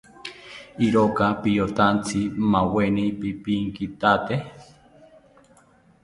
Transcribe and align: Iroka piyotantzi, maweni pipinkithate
Iroka 0.85 1.25
piyotantzi, 1.41 2.21
maweni 2.51 3.05
pipinkithate 3.19 4.35